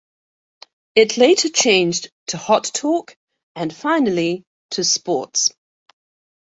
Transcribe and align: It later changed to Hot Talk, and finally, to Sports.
It 0.95 1.17
later 1.17 1.49
changed 1.49 2.11
to 2.29 2.37
Hot 2.39 2.63
Talk, 2.73 3.15
and 3.55 3.71
finally, 3.71 4.43
to 4.71 4.83
Sports. 4.83 5.51